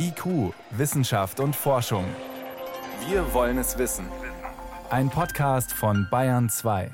[0.00, 2.04] IQ, Wissenschaft und Forschung.
[3.08, 4.06] Wir wollen es wissen.
[4.90, 6.90] Ein Podcast von Bayern 2.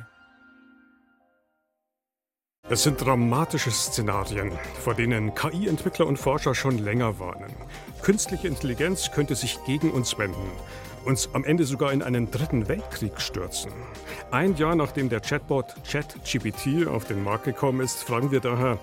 [2.71, 7.55] Es sind dramatische Szenarien, vor denen KI-Entwickler und Forscher schon länger warnen.
[8.01, 10.51] Künstliche Intelligenz könnte sich gegen uns wenden,
[11.05, 13.71] uns am Ende sogar in einen dritten Weltkrieg stürzen.
[14.31, 18.79] Ein Jahr nachdem der Chatbot ChatGPT auf den Markt gekommen ist, fragen wir daher,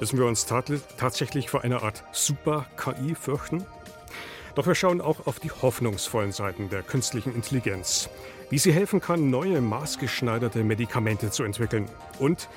[0.00, 3.64] Müssen wir uns tatsächlich vor einer Art Super-KI fürchten?
[4.54, 8.08] Doch wir schauen auch auf die hoffnungsvollen Seiten der künstlichen Intelligenz.
[8.50, 11.88] Wie sie helfen kann, neue maßgeschneiderte Medikamente zu entwickeln.
[12.18, 12.48] Und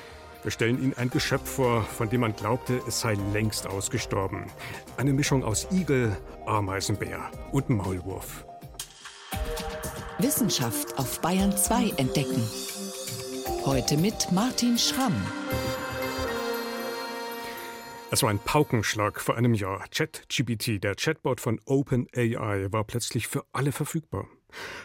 [0.43, 4.45] wir stellen Ihnen ein Geschöpf vor, von dem man glaubte, es sei längst ausgestorben.
[4.97, 6.15] Eine Mischung aus Igel,
[6.45, 8.45] Ameisenbär und Maulwurf.
[10.19, 12.43] Wissenschaft auf Bayern 2 entdecken.
[13.65, 15.15] Heute mit Martin Schramm.
[18.09, 19.85] Es war ein Paukenschlag vor einem Jahr.
[19.93, 24.29] ChatGPT, der Chatbot von OpenAI, war plötzlich für alle verfügbar.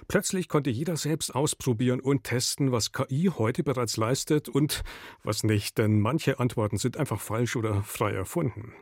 [0.08, 4.82] Plötzlich konnte jeder selbst ausprobieren und testen, was KI heute bereits leistet und
[5.22, 8.72] was nicht, denn manche Antworten sind einfach falsch oder frei erfunden.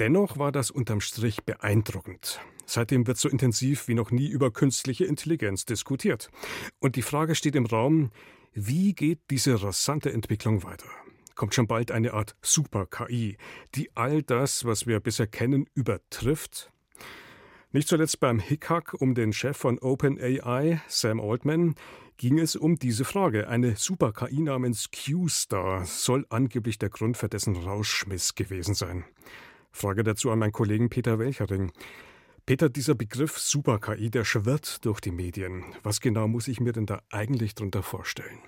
[0.00, 2.40] Dennoch war das unterm Strich beeindruckend.
[2.66, 6.28] Seitdem wird so intensiv wie noch nie über künstliche Intelligenz diskutiert.
[6.80, 8.10] Und die Frage steht im Raum,
[8.52, 10.88] wie geht diese rasante Entwicklung weiter?
[11.36, 13.36] Kommt schon bald eine Art Super-KI,
[13.74, 16.72] die all das, was wir bisher kennen, übertrifft?
[17.72, 21.74] Nicht zuletzt beim Hickhack um den Chef von OpenAI, Sam Altman,
[22.16, 23.48] ging es um diese Frage.
[23.48, 29.04] Eine Super-KI namens Q-Star soll angeblich der Grund für dessen Rauschmiss gewesen sein.
[29.72, 31.70] Frage dazu an meinen Kollegen Peter Welchering.
[32.46, 35.64] Peter, dieser Begriff Super-KI, der schwirrt durch die Medien.
[35.82, 38.38] Was genau muss ich mir denn da eigentlich darunter vorstellen?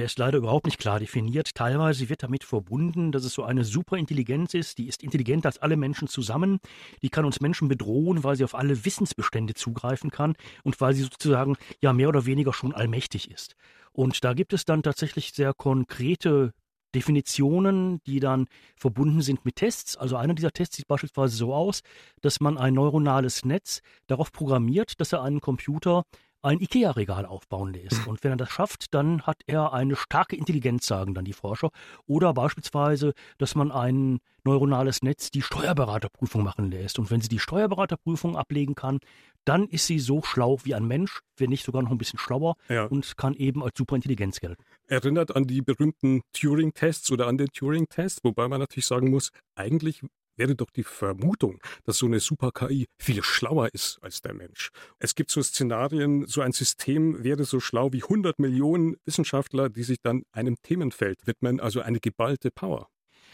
[0.00, 1.54] Der ist leider überhaupt nicht klar definiert.
[1.54, 5.76] Teilweise wird damit verbunden, dass es so eine Superintelligenz ist, die ist intelligenter als alle
[5.76, 6.58] Menschen zusammen.
[7.02, 11.02] Die kann uns Menschen bedrohen, weil sie auf alle Wissensbestände zugreifen kann und weil sie
[11.02, 13.56] sozusagen ja mehr oder weniger schon allmächtig ist.
[13.92, 16.54] Und da gibt es dann tatsächlich sehr konkrete
[16.94, 18.46] Definitionen, die dann
[18.76, 19.98] verbunden sind mit Tests.
[19.98, 21.82] Also einer dieser Tests sieht beispielsweise so aus,
[22.22, 26.04] dass man ein neuronales Netz darauf programmiert, dass er einen Computer
[26.42, 28.06] ein IKEA-Regal aufbauen lässt.
[28.06, 31.70] Und wenn er das schafft, dann hat er eine starke Intelligenz, sagen dann die Forscher.
[32.06, 36.98] Oder beispielsweise, dass man ein neuronales Netz die Steuerberaterprüfung machen lässt.
[36.98, 39.00] Und wenn sie die Steuerberaterprüfung ablegen kann,
[39.44, 42.56] dann ist sie so schlau wie ein Mensch, wenn nicht sogar noch ein bisschen schlauer
[42.68, 42.84] ja.
[42.84, 44.62] und kann eben als Superintelligenz gelten.
[44.86, 50.02] Erinnert an die berühmten Turing-Tests oder an den Turing-Test, wobei man natürlich sagen muss, eigentlich
[50.40, 54.70] wäre doch die Vermutung, dass so eine Super-KI viel schlauer ist als der Mensch.
[54.98, 59.82] Es gibt so Szenarien, so ein System wäre so schlau wie 100 Millionen Wissenschaftler, die
[59.82, 62.88] sich dann einem Themenfeld widmen, also eine geballte Power.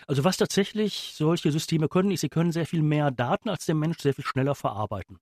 [0.09, 3.77] Also was tatsächlich solche Systeme können, ist, sie können sehr viel mehr Daten als der
[3.77, 5.19] Mensch sehr viel schneller verarbeiten.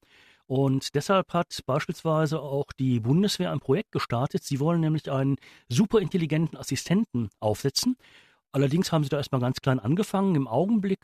[0.47, 4.43] Und deshalb hat beispielsweise auch die Bundeswehr ein Projekt gestartet.
[4.43, 5.37] Sie wollen nämlich einen
[5.69, 7.97] superintelligenten Assistenten aufsetzen.
[8.53, 10.35] Allerdings haben sie da erstmal ganz klein angefangen.
[10.35, 11.01] Im Augenblick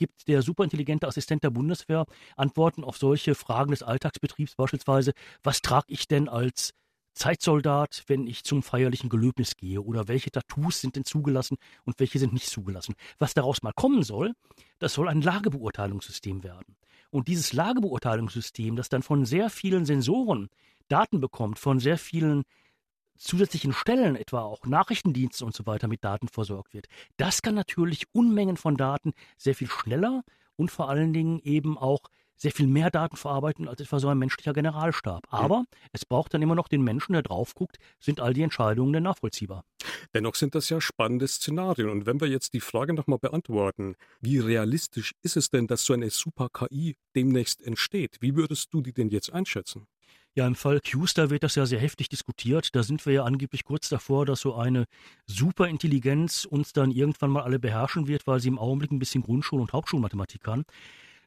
[0.00, 5.12] gibt der superintelligente Assistent der Bundeswehr Antworten auf solche Fragen des Alltagsbetriebs, beispielsweise,
[5.42, 6.72] was trage ich denn als
[7.12, 9.82] Zeitsoldat, wenn ich zum feierlichen Gelöbnis gehe?
[9.82, 12.94] Oder welche Tattoos sind denn zugelassen und welche sind nicht zugelassen?
[13.18, 14.32] Was daraus mal kommen soll,
[14.78, 16.76] das soll ein Lagebeurteilungssystem werden.
[17.10, 20.48] Und dieses Lagebeurteilungssystem, das dann von sehr vielen Sensoren
[20.88, 22.44] Daten bekommt, von sehr vielen
[23.20, 26.86] zusätzlichen Stellen, etwa auch Nachrichtendienste und so weiter, mit Daten versorgt wird.
[27.16, 30.22] Das kann natürlich Unmengen von Daten sehr viel schneller
[30.56, 32.00] und vor allen Dingen eben auch
[32.40, 35.26] sehr viel mehr Daten verarbeiten als etwa so ein menschlicher Generalstab.
[35.28, 38.94] Aber es braucht dann immer noch den Menschen, der drauf guckt, sind all die Entscheidungen
[38.94, 39.64] denn nachvollziehbar.
[40.14, 41.90] Dennoch sind das ja spannende Szenarien.
[41.90, 45.92] Und wenn wir jetzt die Frage nochmal beantworten, wie realistisch ist es denn, dass so
[45.92, 48.16] eine Super-KI demnächst entsteht?
[48.20, 49.86] Wie würdest du die denn jetzt einschätzen?
[50.40, 52.74] Ja, im Fall Qstar wird das ja sehr heftig diskutiert.
[52.74, 54.86] Da sind wir ja angeblich kurz davor, dass so eine
[55.26, 59.60] Superintelligenz uns dann irgendwann mal alle beherrschen wird, weil sie im Augenblick ein bisschen Grundschul-
[59.60, 60.64] und Hauptschulmathematik kann.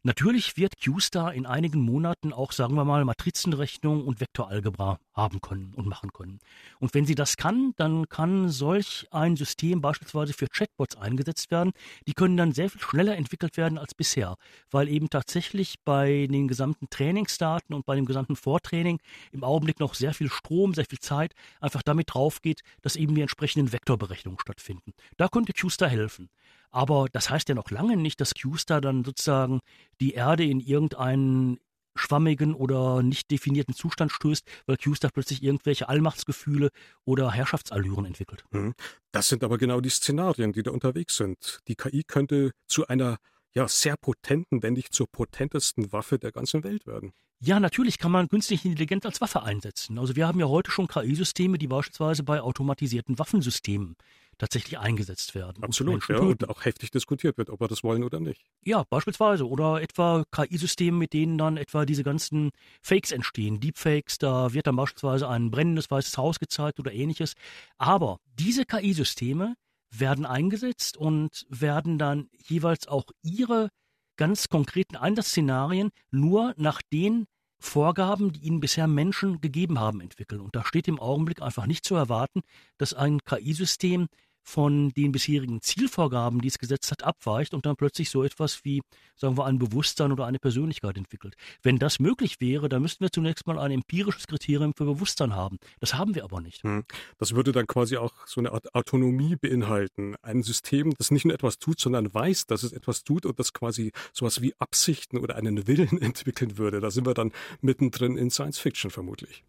[0.06, 5.74] Natürlich wird QStar in einigen Monaten auch, sagen wir mal, Matrizenrechnung und Vektoralgebra haben können
[5.78, 6.40] und machen können.
[6.82, 11.72] Und wenn sie das kann, dann kann solch ein System beispielsweise für Chatbots eingesetzt werden.
[12.06, 14.36] Die können dann sehr viel schneller entwickelt werden als bisher,
[14.72, 19.00] weil eben tatsächlich bei den gesamten Trainingsdaten und bei dem gesamten Vortraining
[19.32, 23.16] im Augenblick noch sehr viel Strom, sehr viel Zeit einfach damit drauf geht, dass eben
[23.16, 24.92] die entsprechenden Vektorberechnungen stattfinden.
[25.16, 26.30] Da könnte QStar helfen.
[26.74, 29.60] Aber das heißt ja noch lange nicht, dass QStar dann sozusagen
[30.02, 31.60] die Erde in irgendeinen
[31.96, 36.70] schwammigen oder nicht definierten Zustand stößt, weil QStar plötzlich irgendwelche Allmachtsgefühle
[37.06, 38.44] oder Herrschaftsallüren entwickelt.
[38.50, 38.74] Mhm.
[39.12, 41.60] Das sind aber genau die Szenarien, die da unterwegs sind.
[41.68, 43.18] Die KI könnte zu einer
[43.54, 47.14] ja sehr potenten, wenn nicht zur potentesten Waffe der ganzen Welt werden.
[47.46, 50.00] Ja, natürlich kann man künstliche Intelligenz als Waffe einsetzen.
[50.00, 53.98] Also wir haben ja heute schon KI-Systeme, die beispielsweise bei automatisierten Waffensystemen
[54.38, 55.62] tatsächlich eingesetzt werden.
[55.62, 58.46] Absolut, ja, und auch heftig diskutiert wird, ob wir das wollen oder nicht.
[58.64, 59.48] Ja, beispielsweise.
[59.48, 62.52] Oder etwa KI-Systeme, mit denen dann etwa diese ganzen
[62.82, 67.34] Fakes entstehen, Deepfakes, da wird dann beispielsweise ein brennendes weißes Haus gezeigt oder ähnliches.
[67.78, 69.56] Aber diese KI-Systeme
[70.00, 73.70] werden eingesetzt und werden dann jeweils auch ihre
[74.16, 77.26] ganz konkreten Einsatzszenarien nur nach den
[77.60, 80.42] Vorgaben, die ihnen bisher Menschen gegeben haben, entwickeln.
[80.42, 82.42] Und da steht im Augenblick einfach nicht zu erwarten,
[82.78, 84.08] dass ein KI-System
[84.44, 88.82] von den bisherigen Zielvorgaben, die es gesetzt hat, abweicht und dann plötzlich so etwas wie,
[89.16, 91.36] sagen wir, ein Bewusstsein oder eine Persönlichkeit entwickelt.
[91.62, 95.58] Wenn das möglich wäre, dann müssten wir zunächst mal ein empirisches Kriterium für Bewusstsein haben.
[95.80, 96.64] Das haben wir aber nicht.
[96.64, 96.84] Hm.
[97.18, 100.16] Das würde dann quasi auch so eine Art Autonomie beinhalten.
[100.22, 103.54] Ein System, das nicht nur etwas tut, sondern weiß, dass es etwas tut und das
[103.54, 106.82] quasi sowas wie Absichten oder einen Willen entwickeln würde.
[106.82, 107.32] Da sind wir dann
[107.62, 109.44] mittendrin in Science Fiction vermutlich.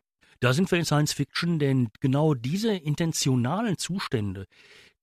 [0.44, 4.44] Da sind wir in Science Fiction, denn genau diese intentionalen Zustände,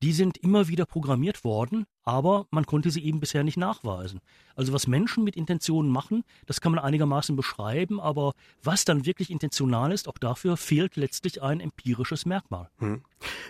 [0.03, 4.21] die sind immer wieder programmiert worden, aber man konnte sie eben bisher nicht nachweisen.
[4.55, 8.33] Also was Menschen mit Intentionen machen, das kann man einigermaßen beschreiben, aber
[8.63, 12.69] was dann wirklich intentional ist, auch dafür fehlt letztlich ein empirisches Merkmal.
[12.79, 13.01] Hm.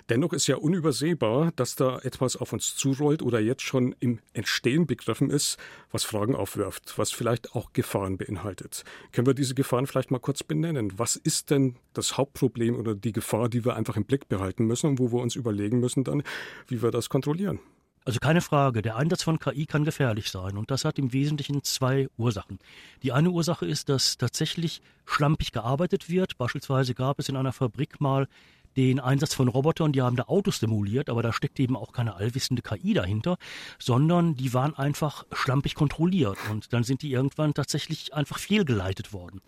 [0.09, 4.86] Dennoch ist ja unübersehbar, dass da etwas auf uns zurollt oder jetzt schon im Entstehen
[4.86, 5.57] begriffen ist,
[5.92, 8.83] was Fragen aufwirft, was vielleicht auch Gefahren beinhaltet.
[9.12, 10.98] Können wir diese Gefahren vielleicht mal kurz benennen?
[10.98, 14.88] Was ist denn das Hauptproblem oder die Gefahr, die wir einfach im Blick behalten müssen
[14.88, 16.24] und wo wir uns überlegen müssen dann,
[16.68, 17.59] wie wir das kontrollieren?
[18.03, 21.63] Also keine Frage, der Einsatz von KI kann gefährlich sein und das hat im Wesentlichen
[21.63, 22.57] zwei Ursachen.
[23.03, 26.36] Die eine Ursache ist, dass tatsächlich schlampig gearbeitet wird.
[26.38, 28.27] Beispielsweise gab es in einer Fabrik mal
[28.75, 32.15] den Einsatz von Robotern, die haben da Autos simuliert, aber da steckt eben auch keine
[32.15, 33.38] allwissende KI dahinter,
[33.77, 39.42] sondern die waren einfach schlampig kontrolliert und dann sind die irgendwann tatsächlich einfach fehlgeleitet worden.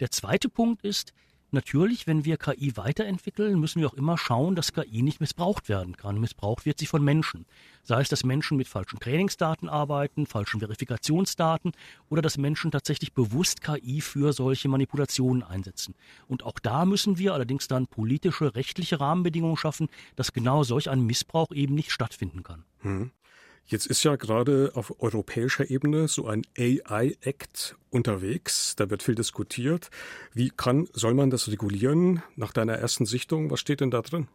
[0.00, 1.12] Der zweite Punkt ist,
[1.50, 5.96] Natürlich, wenn wir KI weiterentwickeln, müssen wir auch immer schauen, dass KI nicht missbraucht werden
[5.96, 6.20] kann.
[6.20, 7.46] Missbraucht wird sie von Menschen.
[7.82, 11.72] Sei es, dass Menschen mit falschen Trainingsdaten arbeiten, falschen Verifikationsdaten
[12.10, 15.94] oder dass Menschen tatsächlich bewusst KI für solche Manipulationen einsetzen.
[16.26, 21.00] Und auch da müssen wir allerdings dann politische, rechtliche Rahmenbedingungen schaffen, dass genau solch ein
[21.00, 22.64] Missbrauch eben nicht stattfinden kann.
[22.80, 23.10] Hm.
[23.70, 28.74] Jetzt ist ja gerade auf europäischer Ebene so ein AI-Act unterwegs.
[28.76, 29.90] Da wird viel diskutiert.
[30.32, 32.22] Wie kann, soll man das regulieren?
[32.34, 34.26] Nach deiner ersten Sichtung, was steht denn da drin?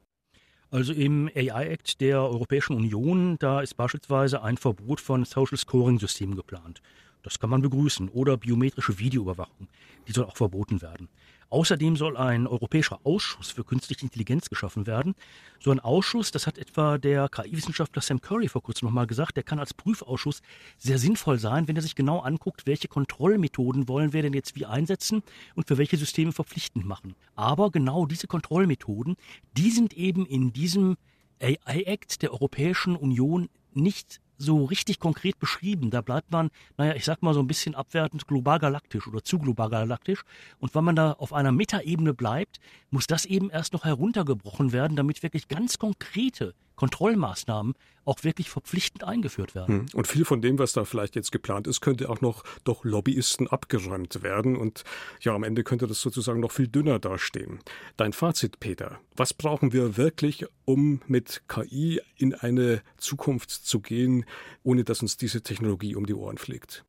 [0.69, 6.83] Also im AI-Act der Europäischen Union, da ist beispielsweise ein Verbot von Social Scoring-Systemen geplant.
[7.23, 8.09] Das kann man begrüßen.
[8.09, 9.67] Oder biometrische Videoüberwachung.
[10.07, 11.07] Die soll auch verboten werden.
[11.49, 15.13] Außerdem soll ein europäischer Ausschuss für künstliche Intelligenz geschaffen werden.
[15.59, 19.43] So ein Ausschuss, das hat etwa der KI-Wissenschaftler Sam Curry vor kurzem nochmal gesagt, der
[19.43, 20.41] kann als Prüfausschuss
[20.79, 24.65] sehr sinnvoll sein, wenn er sich genau anguckt, welche Kontrollmethoden wollen wir denn jetzt wie
[24.65, 25.21] einsetzen
[25.53, 27.13] und für welche Systeme verpflichtend machen.
[27.35, 29.15] Aber genau diese Kontrollmethoden,
[29.55, 30.97] die sind eben in diesem
[31.39, 35.89] AI-Act der Europäischen Union nicht so richtig konkret beschrieben.
[35.91, 39.39] Da bleibt man, naja, ich sag mal so ein bisschen abwertend global galaktisch oder zu
[39.39, 40.23] global galaktisch.
[40.59, 42.59] Und wenn man da auf einer Metaebene bleibt,
[42.89, 46.53] muss das eben erst noch heruntergebrochen werden, damit wirklich ganz konkrete
[46.83, 49.79] Kontrollmaßnahmen auch wirklich verpflichtend eingeführt werden.
[49.79, 49.85] Hm.
[49.93, 53.47] Und viel von dem, was da vielleicht jetzt geplant ist, könnte auch noch durch Lobbyisten
[53.47, 54.57] abgeräumt werden.
[54.57, 54.83] Und
[55.21, 57.59] ja, am Ende könnte das sozusagen noch viel dünner dastehen.
[57.95, 58.99] Dein Fazit, Peter.
[59.15, 64.25] Was brauchen wir wirklich, um mit KI in eine Zukunft zu gehen,
[64.63, 66.83] ohne dass uns diese Technologie um die Ohren fliegt?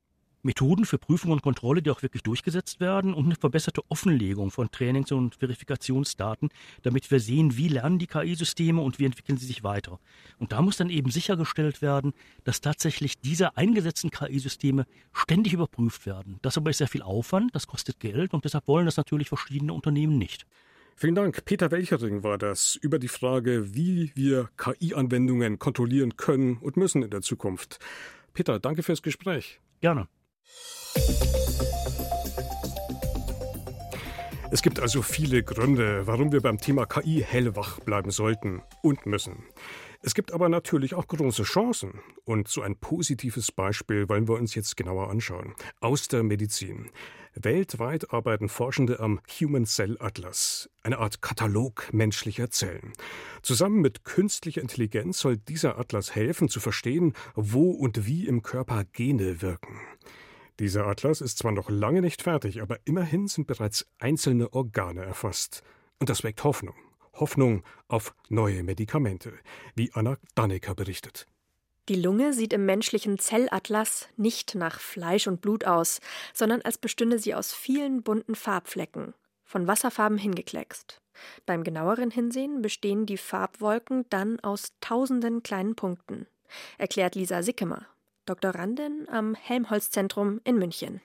[0.44, 4.70] Methoden für Prüfung und Kontrolle, die auch wirklich durchgesetzt werden und eine verbesserte Offenlegung von
[4.70, 6.50] Trainings- und Verifikationsdaten,
[6.82, 9.98] damit wir sehen, wie lernen die KI-Systeme und wie entwickeln sie sich weiter.
[10.38, 12.12] Und da muss dann eben sichergestellt werden,
[12.44, 16.38] dass tatsächlich diese eingesetzten KI-Systeme ständig überprüft werden.
[16.42, 19.72] Das aber ist sehr viel Aufwand, das kostet Geld und deshalb wollen das natürlich verschiedene
[19.72, 20.46] Unternehmen nicht.
[20.96, 21.44] Vielen Dank.
[21.44, 27.10] Peter Welchering war das über die Frage, wie wir KI-Anwendungen kontrollieren können und müssen in
[27.10, 27.80] der Zukunft.
[28.32, 29.60] Peter, danke fürs Gespräch.
[29.80, 30.08] Gerne.
[34.54, 39.42] Es gibt also viele Gründe, warum wir beim Thema KI hellwach bleiben sollten und müssen.
[40.00, 42.00] Es gibt aber natürlich auch große Chancen.
[42.24, 45.54] Und so ein positives Beispiel wollen wir uns jetzt genauer anschauen.
[45.80, 46.90] Aus der Medizin.
[47.34, 52.92] Weltweit arbeiten Forschende am Human Cell Atlas, eine Art Katalog menschlicher Zellen.
[53.42, 58.84] Zusammen mit künstlicher Intelligenz soll dieser Atlas helfen zu verstehen, wo und wie im Körper
[58.84, 59.80] Gene wirken.
[60.60, 65.62] Dieser Atlas ist zwar noch lange nicht fertig, aber immerhin sind bereits einzelne Organe erfasst.
[65.98, 66.76] Und das weckt Hoffnung.
[67.14, 69.32] Hoffnung auf neue Medikamente,
[69.74, 71.26] wie Anna Dannecker berichtet.
[71.88, 76.00] Die Lunge sieht im menschlichen Zellatlas nicht nach Fleisch und Blut aus,
[76.32, 79.12] sondern als bestünde sie aus vielen bunten Farbflecken,
[79.44, 81.02] von Wasserfarben hingekleckst.
[81.46, 86.26] Beim genaueren Hinsehen bestehen die Farbwolken dann aus tausenden kleinen Punkten,
[86.78, 87.86] erklärt Lisa Sickemer,
[88.26, 91.00] Doktorandin am Helmholtz-Zentrum in München.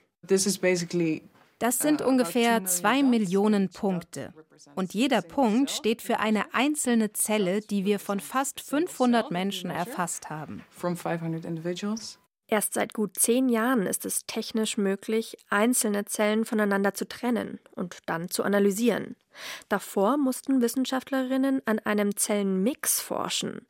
[1.58, 4.32] Das sind ungefähr zwei Millionen Punkte.
[4.74, 10.30] Und jeder Punkt steht für eine einzelne Zelle, die wir von fast 500 Menschen erfasst
[10.30, 10.62] haben.
[12.50, 17.98] Erst seit gut zehn Jahren ist es technisch möglich, einzelne Zellen voneinander zu trennen und
[18.06, 19.14] dann zu analysieren.
[19.68, 23.66] Davor mussten Wissenschaftlerinnen an einem Zellenmix forschen.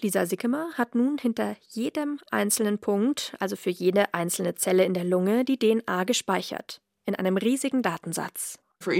[0.00, 5.04] Lisa Sickemer hat nun hinter jedem einzelnen Punkt, also für jede einzelne Zelle in der
[5.04, 6.80] Lunge, die DNA gespeichert.
[7.06, 8.58] In einem riesigen Datensatz.
[8.82, 8.94] Für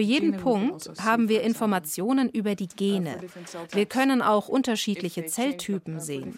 [0.00, 3.18] jeden Punkt also haben wir Informationen über die uh, Gene.
[3.70, 6.36] Wir können auch unterschiedliche Zelltypen sehen.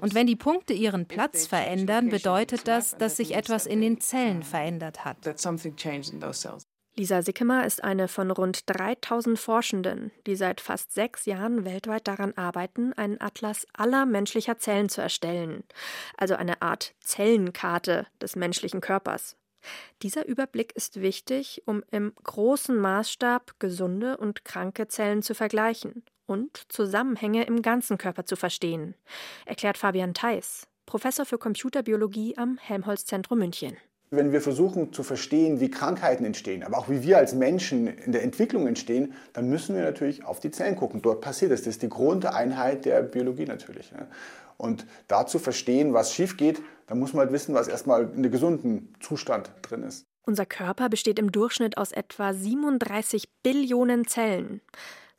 [0.00, 4.42] Und wenn die Punkte ihren Platz verändern, bedeutet das, dass sich etwas in den Zellen
[4.42, 5.18] verändert hat.
[6.96, 12.34] Lisa Sickemer ist eine von rund 3000 Forschenden, die seit fast sechs Jahren weltweit daran
[12.36, 15.64] arbeiten, einen Atlas aller menschlicher Zellen zu erstellen,
[16.16, 19.36] also eine Art Zellenkarte des menschlichen Körpers.
[20.02, 26.62] Dieser Überblick ist wichtig, um im großen Maßstab gesunde und kranke Zellen zu vergleichen und
[26.68, 28.94] Zusammenhänge im ganzen Körper zu verstehen,
[29.46, 33.76] erklärt Fabian Theis, Professor für Computerbiologie am Helmholtz-Zentrum München.
[34.10, 38.12] Wenn wir versuchen zu verstehen, wie Krankheiten entstehen, aber auch wie wir als Menschen in
[38.12, 41.02] der Entwicklung entstehen, dann müssen wir natürlich auf die Zellen gucken.
[41.02, 41.62] Dort passiert es.
[41.62, 43.92] Das ist die Grundeinheit der Biologie natürlich.
[44.56, 48.30] Und dazu verstehen, was schief geht, da muss man halt wissen, was erstmal in einem
[48.30, 50.06] gesunden Zustand drin ist.
[50.26, 54.60] Unser Körper besteht im Durchschnitt aus etwa 37 Billionen Zellen.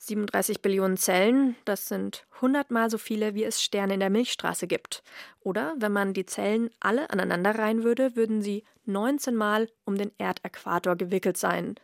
[0.08, 4.68] 37 Billionen Zellen, das sind 100 mal so viele, wie es Sterne in der Milchstraße
[4.68, 5.04] gibt.
[5.42, 10.12] Oder wenn man die Zellen alle aneinander reihen würde, würden sie 19 mal um den
[10.18, 11.76] Erdäquator gewickelt sein.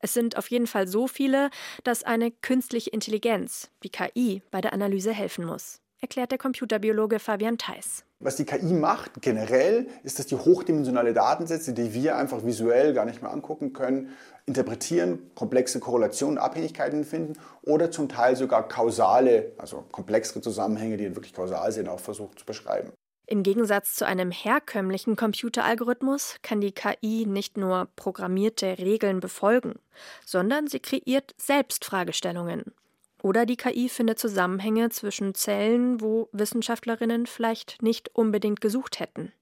[0.00, 1.50] Es sind auf jeden Fall so viele,
[1.82, 7.56] dass eine künstliche Intelligenz, wie KI, bei der Analyse helfen muss erklärt der Computerbiologe Fabian
[7.56, 8.04] Theis.
[8.20, 13.06] Was die KI macht generell, ist, dass die hochdimensionale Datensätze, die wir einfach visuell gar
[13.06, 14.10] nicht mehr angucken können,
[14.44, 21.32] interpretieren, komplexe Korrelationen, Abhängigkeiten finden oder zum Teil sogar kausale, also komplexere Zusammenhänge, die wirklich
[21.32, 22.92] kausal sind, auch versucht zu beschreiben.
[23.26, 29.76] Im Gegensatz zu einem herkömmlichen Computeralgorithmus kann die KI nicht nur programmierte Regeln befolgen,
[30.26, 32.74] sondern sie kreiert selbst Fragestellungen
[33.24, 39.32] oder die KI findet Zusammenhänge zwischen Zellen, wo Wissenschaftlerinnen vielleicht nicht unbedingt gesucht hätten.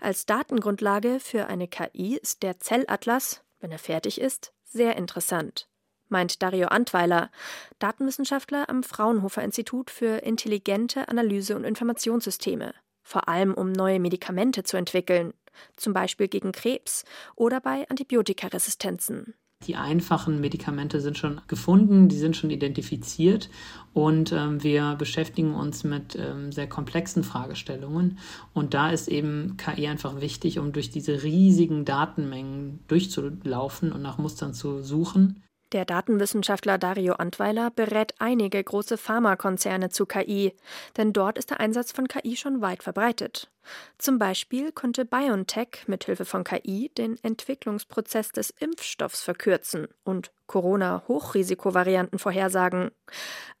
[0.00, 5.68] Als Datengrundlage für eine KI ist der Zellatlas, wenn er fertig ist, sehr interessant,
[6.08, 7.30] meint Dario Antweiler,
[7.78, 14.78] Datenwissenschaftler am Fraunhofer Institut für intelligente Analyse und Informationssysteme, vor allem um neue Medikamente zu
[14.78, 15.34] entwickeln,
[15.76, 17.04] zum Beispiel gegen Krebs
[17.36, 19.34] oder bei Antibiotikaresistenzen.
[19.66, 23.48] Die einfachen Medikamente sind schon gefunden, die sind schon identifiziert
[23.92, 28.18] und ähm, wir beschäftigen uns mit ähm, sehr komplexen Fragestellungen.
[28.52, 34.18] Und da ist eben KI einfach wichtig, um durch diese riesigen Datenmengen durchzulaufen und nach
[34.18, 35.42] Mustern zu suchen.
[35.74, 40.54] Der Datenwissenschaftler Dario Antweiler berät einige große Pharmakonzerne zu KI,
[40.96, 43.50] denn dort ist der Einsatz von KI schon weit verbreitet.
[43.98, 52.92] Zum Beispiel konnte BioNTech mithilfe von KI den Entwicklungsprozess des Impfstoffs verkürzen und Corona-Hochrisikovarianten vorhersagen.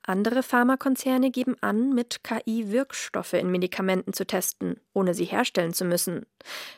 [0.02, 5.84] Andere Pharmakonzerne geben an, mit KI Wirkstoffe in Medikamenten zu testen, ohne sie herstellen zu
[5.84, 6.26] müssen,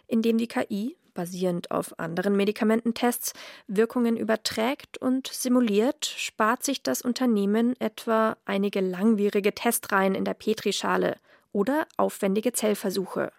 [0.06, 3.32] indem die KI basierend auf anderen Medikamententests
[3.66, 11.16] Wirkungen überträgt und simuliert, spart sich das Unternehmen etwa einige langwierige Testreihen in der Petrischale
[11.50, 13.32] oder aufwendige Zellversuche.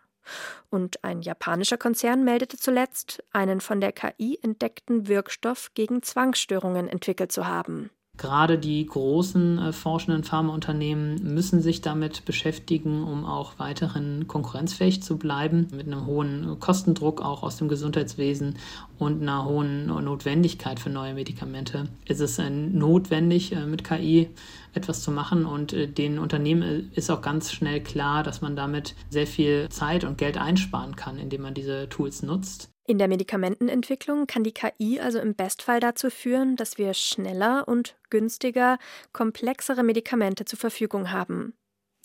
[0.69, 7.31] Und ein japanischer Konzern meldete zuletzt, einen von der KI entdeckten Wirkstoff gegen Zwangsstörungen entwickelt
[7.31, 7.91] zu haben.
[8.17, 15.17] Gerade die großen äh, forschenden Pharmaunternehmen müssen sich damit beschäftigen, um auch weiterhin konkurrenzfähig zu
[15.17, 18.55] bleiben, mit einem hohen Kostendruck auch aus dem Gesundheitswesen
[18.97, 21.89] und einer hohen Notwendigkeit für neue Medikamente.
[22.07, 24.29] Es ist äh, notwendig, äh, mit KI
[24.73, 28.95] etwas zu machen und äh, den Unternehmen ist auch ganz schnell klar, dass man damit
[29.11, 32.69] sehr viel Zeit und Geld einsparen kann, indem man diese Tools nutzt.
[32.89, 37.97] In der Medikamentenentwicklung kann die KI also im Bestfall dazu führen, dass wir schneller und
[38.09, 38.79] günstiger
[39.11, 41.53] komplexere Medikamente zur Verfügung haben.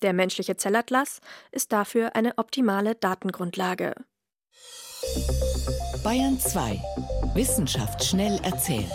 [0.02, 1.20] Der menschliche Zellatlas
[1.52, 3.94] ist dafür eine optimale Datengrundlage.
[6.02, 6.82] Bayern 2.
[7.34, 8.90] Wissenschaft schnell erzählt.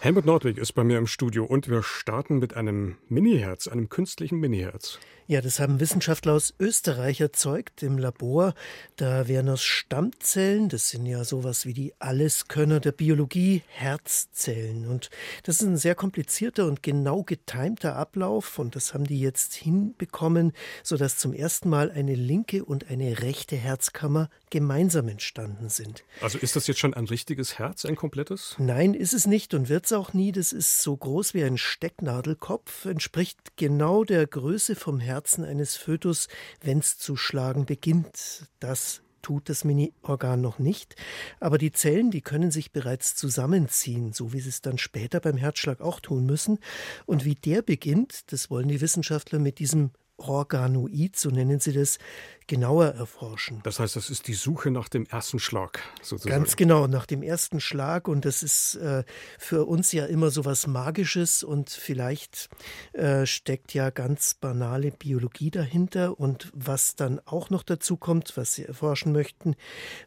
[0.00, 4.38] Helmut Nordwig ist bei mir im Studio und wir starten mit einem Mini-Herz, einem künstlichen
[4.38, 4.98] Mini-Herz.
[5.26, 8.52] Ja, das haben Wissenschaftler aus Österreich erzeugt im Labor.
[8.96, 14.86] Da werden aus Stammzellen, das sind ja sowas wie die Alleskönner der Biologie, Herzzellen.
[14.86, 15.08] Und
[15.44, 18.58] das ist ein sehr komplizierter und genau getimter Ablauf.
[18.58, 20.52] Und das haben die jetzt hinbekommen,
[20.82, 26.04] sodass zum ersten Mal eine linke und eine rechte Herzkammer gemeinsam entstanden sind.
[26.20, 28.56] Also ist das jetzt schon ein richtiges Herz, ein komplettes?
[28.58, 30.32] Nein, ist es nicht und wird es auch nie.
[30.32, 35.76] Das ist so groß wie ein Stecknadelkopf, entspricht genau der Größe vom Herzen Herzen eines
[35.76, 36.26] Fötus,
[36.60, 38.48] wenn es zu schlagen beginnt.
[38.58, 40.96] Das tut das Mini-Organ noch nicht,
[41.38, 45.36] aber die Zellen, die können sich bereits zusammenziehen, so wie sie es dann später beim
[45.36, 46.58] Herzschlag auch tun müssen.
[47.06, 51.98] Und wie der beginnt, das wollen die Wissenschaftler mit diesem Organoid, so nennen sie das,
[52.46, 53.60] genauer erforschen.
[53.64, 56.42] Das heißt, das ist die Suche nach dem ersten Schlag, sozusagen.
[56.42, 58.08] Ganz genau, nach dem ersten Schlag.
[58.08, 59.04] Und das ist äh,
[59.38, 62.48] für uns ja immer so was Magisches und vielleicht
[62.92, 66.18] äh, steckt ja ganz banale Biologie dahinter.
[66.18, 69.54] Und was dann auch noch dazu kommt, was Sie erforschen möchten,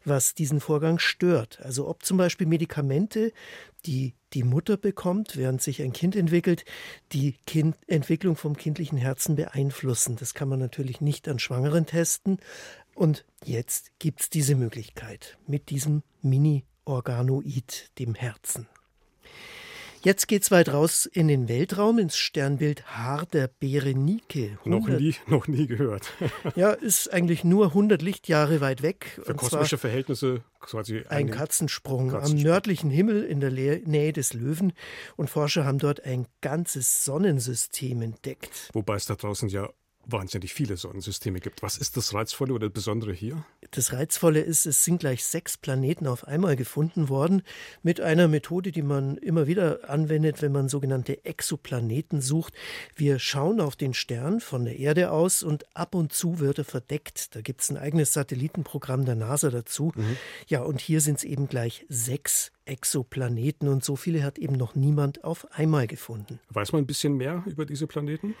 [0.04, 1.60] was diesen Vorgang stört.
[1.62, 3.32] Also ob zum Beispiel Medikamente,
[3.86, 6.64] die die Mutter bekommt, während sich ein Kind entwickelt,
[7.12, 10.16] die kind Entwicklung vom kindlichen Herzen beeinflussen.
[10.16, 12.38] Das kann man natürlich nicht an Schwangeren testen Orten.
[12.94, 18.66] Und jetzt gibt es diese Möglichkeit mit diesem Mini-Organoid, dem Herzen.
[20.02, 24.56] Jetzt geht's weit raus in den Weltraum, ins Sternbild Haar der Berenike.
[24.64, 26.12] Noch nie, noch nie gehört.
[26.54, 29.20] ja, ist eigentlich nur 100 Lichtjahre weit weg.
[29.24, 34.72] Für kosmische Verhältnisse quasi ein Katzensprung, Katzensprung, am nördlichen Himmel in der Nähe des Löwen.
[35.16, 38.70] Und Forscher haben dort ein ganzes Sonnensystem entdeckt.
[38.74, 39.68] Wobei es da draußen ja
[40.10, 41.62] wahnsinnig viele Sonnensysteme gibt.
[41.62, 43.44] Was ist das Reizvolle oder Besondere hier?
[43.70, 47.42] Das Reizvolle ist, es sind gleich sechs Planeten auf einmal gefunden worden
[47.82, 52.54] mit einer Methode, die man immer wieder anwendet, wenn man sogenannte Exoplaneten sucht.
[52.96, 56.64] Wir schauen auf den Stern von der Erde aus und ab und zu wird er
[56.64, 57.34] verdeckt.
[57.36, 59.92] Da gibt es ein eigenes Satellitenprogramm der NASA dazu.
[59.94, 60.16] Mhm.
[60.46, 64.74] Ja, und hier sind es eben gleich sechs Exoplaneten und so viele hat eben noch
[64.74, 66.38] niemand auf einmal gefunden.
[66.50, 68.34] Weiß man ein bisschen mehr über diese Planeten?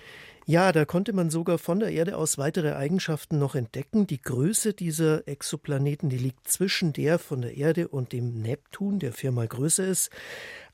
[0.46, 4.06] Ja, da konnte man sogar von der Erde aus weitere Eigenschaften noch entdecken.
[4.06, 9.12] Die Größe dieser Exoplaneten, die liegt zwischen der von der Erde und dem Neptun, der
[9.12, 10.10] viermal größer ist.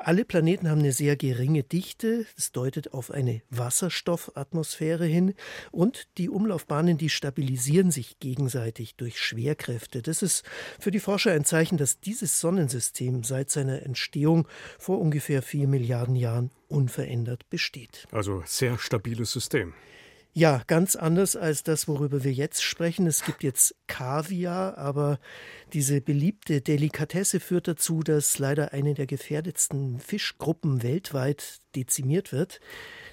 [0.07, 5.33] Alle Planeten haben eine sehr geringe Dichte, das deutet auf eine Wasserstoffatmosphäre hin
[5.73, 10.03] und die Umlaufbahnen, die stabilisieren sich gegenseitig durch Schwerkräfte.
[10.03, 10.45] Das ist
[10.79, 14.47] für die Forscher ein Zeichen, dass dieses Sonnensystem seit seiner Entstehung
[14.79, 18.07] vor ungefähr vier Milliarden Jahren unverändert besteht.
[18.13, 19.73] Also sehr stabiles System.
[20.37, 23.07] Ja, ganz anders als das, worüber wir jetzt sprechen.
[23.07, 25.21] Es gibt jetzt Kaviar, aber
[25.73, 32.59] diese beliebte Delikatesse führt dazu, dass leider eine der gefährdetsten Fischgruppen weltweit dezimiert wird.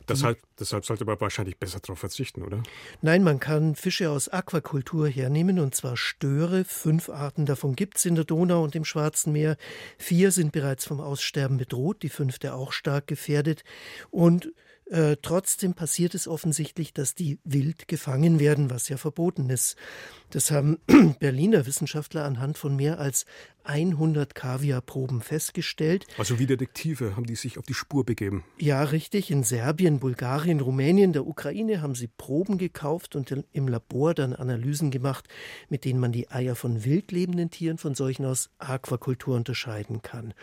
[0.09, 2.63] Deshalb, deshalb sollte man wahrscheinlich besser darauf verzichten, oder?
[3.03, 6.63] Nein, man kann Fische aus Aquakultur hernehmen, und zwar Störe.
[6.63, 9.57] Fünf Arten davon gibt es in der Donau und im Schwarzen Meer.
[9.99, 13.63] Vier sind bereits vom Aussterben bedroht, die fünfte auch stark gefährdet.
[14.09, 14.51] Und
[14.91, 19.77] äh, trotzdem passiert es offensichtlich, dass die wild gefangen werden, was ja verboten ist.
[20.31, 20.79] Das haben
[21.19, 23.25] Berliner Wissenschaftler anhand von mehr als
[23.63, 26.07] 100 Kaviarproben festgestellt.
[26.17, 28.43] Also wie Detektive haben die sich auf die Spur begeben.
[28.57, 29.31] Ja, richtig.
[29.31, 34.91] In Serbien, Bulgarien, Rumänien, der Ukraine haben sie Proben gekauft und im Labor dann Analysen
[34.91, 35.27] gemacht,
[35.69, 40.33] mit denen man die Eier von wildlebenden Tieren von solchen aus Aquakultur unterscheiden kann.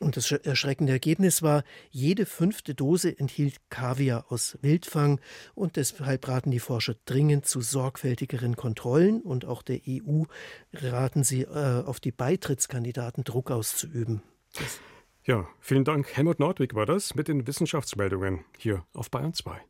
[0.00, 5.20] Und das erschreckende Ergebnis war, jede fünfte Dose enthielt Kaviar aus Wildfang
[5.54, 10.24] und deshalb raten die Forscher dringend zu sorgfältigeren Kontrollen und auch der EU
[10.72, 12.12] raten sie äh, auf die
[12.58, 14.22] Beitrittskandidaten Druck auszuüben.
[14.54, 14.80] Das
[15.24, 16.16] ja, vielen Dank.
[16.16, 19.60] Helmut Nordwig war das mit den Wissenschaftsmeldungen hier auf Bayern 2.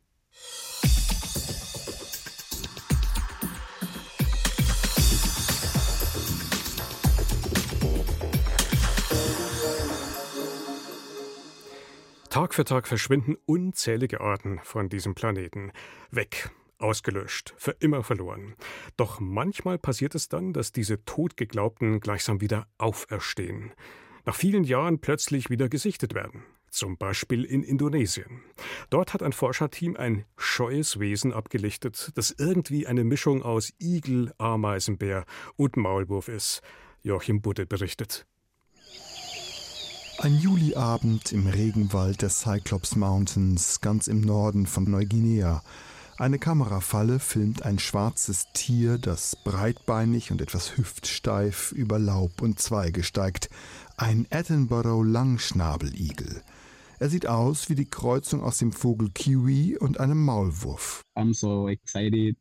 [12.31, 15.73] Tag für Tag verschwinden unzählige Arten von diesem Planeten.
[16.11, 18.55] Weg, ausgelöscht, für immer verloren.
[18.97, 23.73] Doch manchmal passiert es dann, dass diese totgeglaubten gleichsam wieder auferstehen.
[24.25, 26.45] Nach vielen Jahren plötzlich wieder gesichtet werden.
[26.71, 28.43] Zum Beispiel in Indonesien.
[28.91, 35.25] Dort hat ein Forscherteam ein scheues Wesen abgelichtet, das irgendwie eine Mischung aus Igel, Ameisenbär
[35.57, 36.61] und Maulwurf ist.
[37.03, 38.27] Joachim Budde berichtet.
[40.21, 45.63] Ein Juliabend im Regenwald der Cyclops Mountains, ganz im Norden von Neuguinea.
[46.19, 53.05] Eine Kamerafalle filmt ein schwarzes Tier, das breitbeinig und etwas hüftsteif über Laub und Zweige
[53.05, 53.49] steigt.
[53.97, 56.43] Ein Edinburgh Langschnabeligel.
[56.99, 61.03] Er sieht aus wie die Kreuzung aus dem Vogel Kiwi und einem Maulwurf.
[61.15, 62.37] I'm so excited.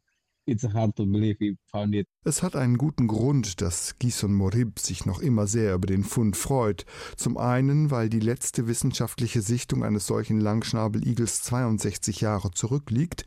[0.48, 2.08] It's hard to believe we found it.
[2.24, 6.38] Es hat einen guten Grund, dass Gison Morib sich noch immer sehr über den Fund
[6.38, 6.86] freut.
[7.18, 13.26] Zum einen, weil die letzte wissenschaftliche Sichtung eines solchen Langschnabeligels 62 Jahre zurückliegt.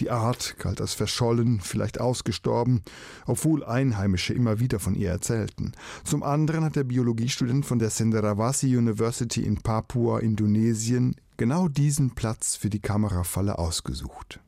[0.00, 2.82] Die Art galt als verschollen, vielleicht ausgestorben,
[3.26, 5.70] obwohl Einheimische immer wieder von ihr erzählten.
[6.02, 12.56] Zum anderen hat der Biologiestudent von der Cenderawasih University in Papua, Indonesien, genau diesen Platz
[12.56, 14.40] für die Kamerafalle ausgesucht.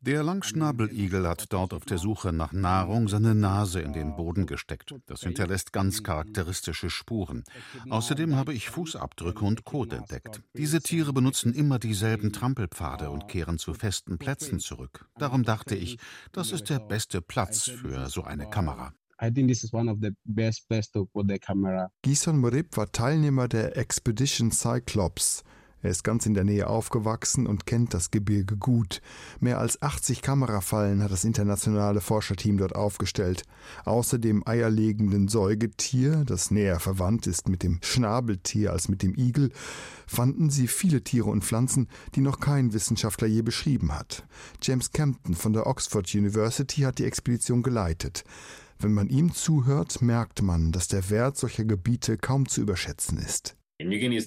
[0.00, 4.94] Der Langschnabeligel hat dort auf der Suche nach Nahrung seine Nase in den Boden gesteckt.
[5.06, 7.44] Das hinterlässt ganz charakteristische Spuren.
[7.90, 10.42] Außerdem habe ich Fußabdrücke und Kot entdeckt.
[10.54, 15.06] Diese Tiere benutzen immer dieselben Trampelpfade und kehren zu festen Plätzen zurück.
[15.18, 15.98] Darum dachte ich,
[16.32, 18.92] das ist der beste Platz für so eine Kamera.
[19.20, 21.90] I think this is one of the best places to put the camera.
[22.02, 25.42] Gison Morib war Teilnehmer der Expedition Cyclops,
[25.82, 29.00] er ist ganz in der Nähe aufgewachsen und kennt das Gebirge gut.
[29.40, 33.42] Mehr als 80 Kamerafallen hat das internationale Forscherteam dort aufgestellt.
[33.84, 39.50] Außer dem eierlegenden Säugetier, das näher verwandt ist mit dem Schnabeltier als mit dem Igel,
[40.06, 44.26] fanden sie viele Tiere und Pflanzen, die noch kein Wissenschaftler je beschrieben hat.
[44.62, 48.24] James Campton von der Oxford University hat die Expedition geleitet.
[48.80, 53.57] Wenn man ihm zuhört, merkt man, dass der Wert solcher Gebiete kaum zu überschätzen ist.
[53.80, 54.18] Neuguinea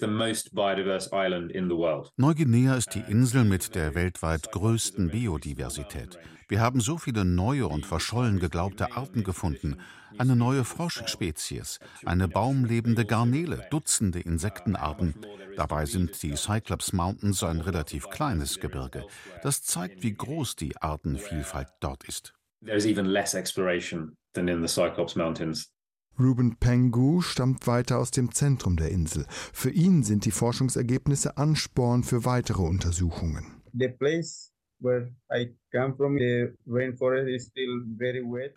[2.76, 6.18] ist die Insel mit der weltweit größten Biodiversität.
[6.48, 9.76] Wir haben so viele neue und verschollen geglaubte Arten gefunden.
[10.18, 15.16] Eine neue Froschspezies, eine baumlebende Garnele, Dutzende Insektenarten.
[15.58, 19.06] Dabei sind die Cyclops Mountains ein relativ kleines Gebirge.
[19.44, 22.34] Das zeigt, wie groß die Artenvielfalt dort ist.
[22.66, 25.71] There's even less exploration than in the Cyclops Mountains.
[26.20, 29.26] Ruben Pengu stammt weiter aus dem Zentrum der Insel.
[29.54, 33.62] Für ihn sind die Forschungsergebnisse Ansporn für weitere Untersuchungen.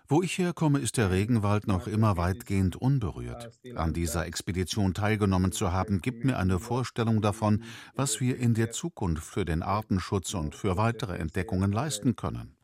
[0.09, 3.51] Wo ich herkomme, ist der Regenwald noch immer weitgehend unberührt.
[3.75, 7.63] An dieser Expedition teilgenommen zu haben, gibt mir eine Vorstellung davon,
[7.95, 12.57] was wir in der Zukunft für den Artenschutz und für weitere Entdeckungen leisten können.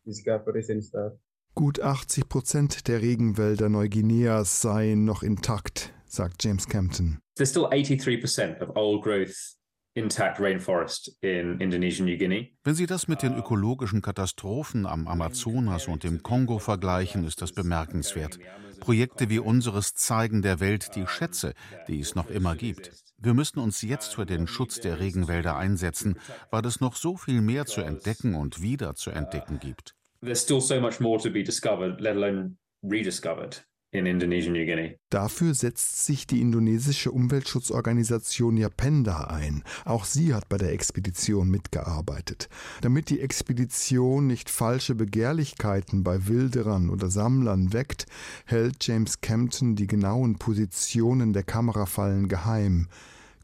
[1.55, 7.19] Gut 80 Prozent der Regenwälder Neuguineas seien noch intakt, sagt James Campton.
[7.37, 9.57] There's still 83% of old growth
[9.95, 12.47] intact rainforest in Indonesian New Guinea.
[12.63, 17.53] Wenn Sie das mit den ökologischen Katastrophen am Amazonas und im Kongo vergleichen, ist das
[17.53, 18.39] bemerkenswert.
[18.79, 21.53] Projekte wie unseres zeigen der Welt die Schätze,
[21.89, 22.93] die es noch immer gibt.
[23.19, 26.19] Wir müssen uns jetzt für den Schutz der Regenwälder einsetzen,
[26.51, 30.61] weil es noch so viel mehr zu entdecken und wieder zu entdecken gibt there's still
[30.61, 33.59] so much more to be discovered, let alone rediscovered.
[33.93, 34.95] In Indonesia, New Guinea.
[35.11, 39.65] Dafür setzt sich die indonesische Umweltschutzorganisation Yapenda ein.
[39.85, 42.49] Auch sie hat bei der Expedition mitgearbeitet.
[42.83, 48.07] Damit die Expedition nicht falsche Begehrlichkeiten bei Wilderern oder Sammlern weckt,
[48.45, 52.87] hält James Campton die genauen Positionen der Kamerafallen geheim.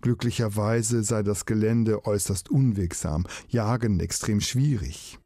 [0.00, 5.18] Glücklicherweise sei das Gelände äußerst unwegsam, Jagen extrem schwierig.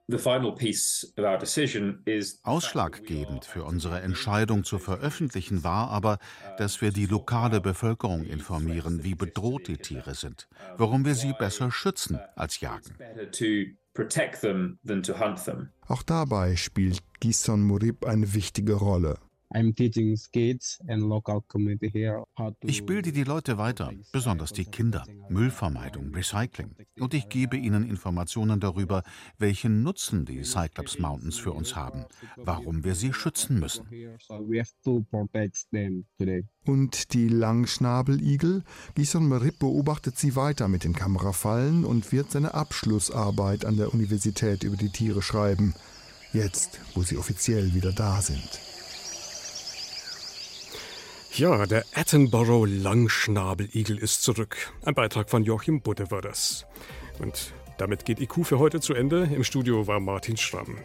[2.43, 6.19] Ausschlaggebend für unsere Entscheidung zu veröffentlichen war aber,
[6.59, 11.71] dass wir die lokale Bevölkerung informieren, wie bedroht die Tiere sind, warum wir sie besser
[11.71, 12.97] schützen als jagen.
[15.87, 19.19] Auch dabei spielt Gison Murib eine wichtige Rolle.
[22.63, 26.77] Ich bilde die Leute weiter, besonders die Kinder, Müllvermeidung, Recycling.
[27.01, 29.03] Und ich gebe ihnen Informationen darüber,
[29.39, 32.05] welchen Nutzen die Cyclops Mountains für uns haben,
[32.37, 33.89] warum wir sie schützen müssen.
[36.65, 38.63] Und die Langschnabeligel?
[38.95, 44.63] Gison Merip beobachtet sie weiter mit den Kamerafallen und wird seine Abschlussarbeit an der Universität
[44.63, 45.75] über die Tiere schreiben.
[46.33, 48.70] Jetzt, wo sie offiziell wieder da sind.
[51.33, 54.73] Ja, der Attenborough Langschnabeligel ist zurück.
[54.85, 56.67] Ein Beitrag von Joachim Budde war das.
[57.21, 59.31] Und damit geht IQ für heute zu Ende.
[59.33, 60.79] Im Studio war Martin Schramm.